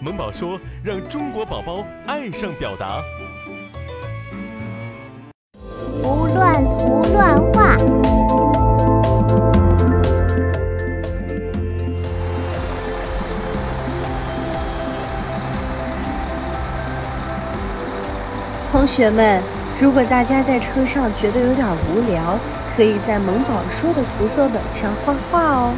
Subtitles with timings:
[0.00, 3.00] 萌宝说：“让中国宝宝爱上表达。”
[6.02, 7.76] 不乱涂乱画。
[18.72, 19.40] 同学们，
[19.78, 21.64] 如果大家在车上觉得有点
[21.94, 22.36] 无聊，
[22.74, 25.74] 可以在萌宝说的涂色本上画画哦。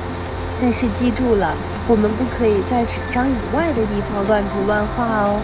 [0.61, 1.57] 但是记住了，
[1.89, 5.41] 我们不可以在纸张以外的地方乱涂乱画哦。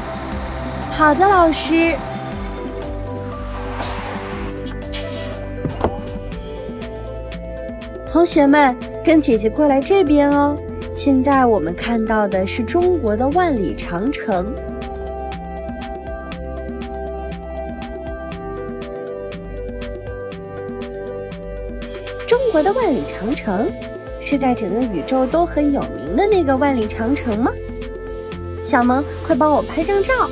[0.92, 1.96] 好的，老师。
[8.06, 10.54] 同学们，跟姐姐过来这边哦。
[10.94, 14.52] 现在我们看到的是中国的万里长城。
[22.50, 23.70] 国的万里长城
[24.20, 27.50] 是在整个宇宙都很有名的那个万里长城吗？
[28.64, 30.28] 小萌，快帮我拍张照。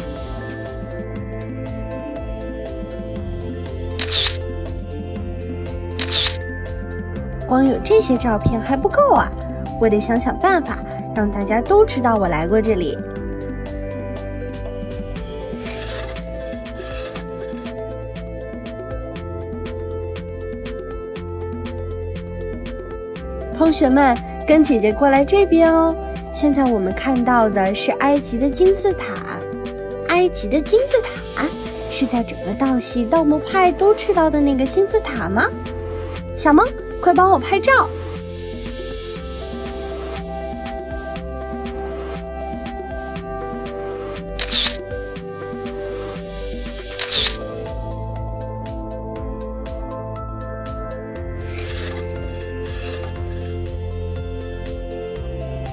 [7.47, 9.33] 光有这些照片还不够啊，
[9.81, 10.79] 我得想想办法，
[11.15, 12.99] 让大家都知道我来过这里。
[23.59, 25.93] 同学们，跟姐姐过来这边哦。
[26.33, 29.17] 现在我们看到的是埃及的金字塔。
[30.11, 31.45] 埃及的金字塔
[31.91, 35.49] 是在整个道系盗墓派都知道的那个金字塔吗？
[36.37, 36.65] 小萌，
[37.01, 37.89] 快帮我拍照。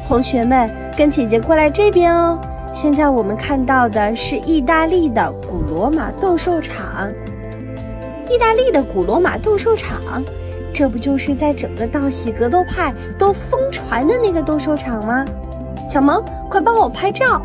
[0.08, 2.40] 同学们，跟姐姐过来这边哦。
[2.72, 7.12] 现在我们看到的是意大利的古罗马斗兽场。
[8.30, 10.24] 意大利的古罗马斗兽场，
[10.72, 15.26] 这不就是在整个道喜格斗派都疯传的那个斗兽场吗？
[15.90, 17.42] 小萌，快帮我拍照。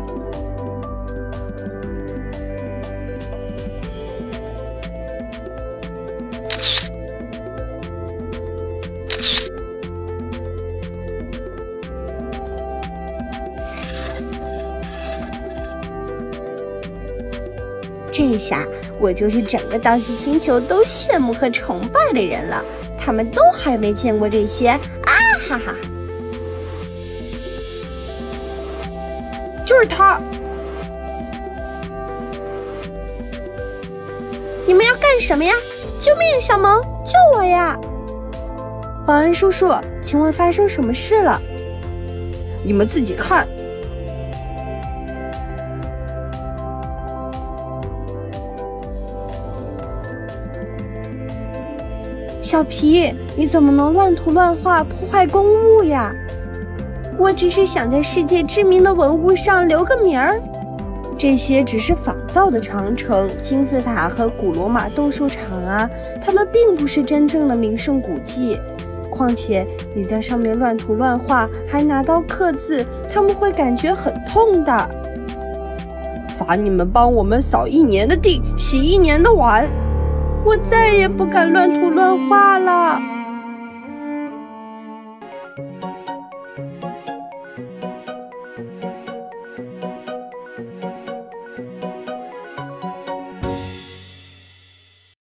[18.11, 18.67] 这下
[18.99, 22.63] 我就是整个盗戏星球都羡慕和崇拜的人了，
[22.97, 24.79] 他们都还没见过这些啊
[25.47, 25.75] 哈哈！
[29.65, 30.19] 就是他！
[34.67, 35.53] 你们要干什么呀？
[35.99, 36.41] 救命！
[36.41, 37.79] 小萌，救我呀！
[39.05, 41.41] 保安叔叔，请问发生什么事了？
[42.63, 43.47] 你们自己看。
[52.41, 56.11] 小皮，你怎么能乱涂乱画、破坏公物呀？
[57.17, 60.41] 我只是想在世界知名的文物上留个名儿。
[61.15, 65.87] 这些只是仿造的长城、金字塔和古罗马斗兽场啊，
[66.19, 68.59] 它们并不是真正的名胜古迹。
[69.11, 74.89] 况且你在上面乱涂乱画，还拿刀刻字，他们会感觉很痛的。
[76.27, 79.69] 罚你们帮我们扫一年的地，洗一年的碗。
[80.43, 83.20] 我再也不敢乱涂乱画了。